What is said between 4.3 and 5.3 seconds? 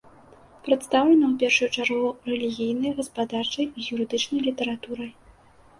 літаратурай.